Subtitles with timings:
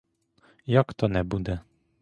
[0.65, 1.59] Як то не буде?